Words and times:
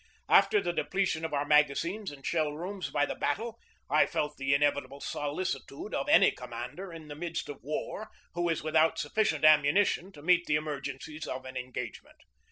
After 0.29 0.59
the 0.63 0.73
depletion 0.73 1.23
of 1.23 1.31
our 1.31 1.45
magazines 1.45 2.09
and 2.09 2.25
shell 2.25 2.53
rooms 2.53 2.89
by 2.89 3.05
the 3.05 3.13
battle, 3.13 3.59
I 3.87 4.07
felt 4.07 4.35
the 4.37 4.51
inevitable 4.55 4.99
solicitude 4.99 5.93
of 5.93 6.09
any 6.09 6.31
commander 6.31 6.91
in 6.91 7.07
the 7.07 7.13
midst 7.13 7.49
of 7.49 7.61
war 7.61 8.09
who 8.33 8.49
is 8.49 8.63
without 8.63 8.97
sufficient 8.97 9.45
ammunition 9.45 10.11
to 10.13 10.23
meet 10.23 10.47
the 10.47 10.55
emergencies 10.55 11.27
of 11.27 11.45
an 11.45 11.55
engagement. 11.55 12.17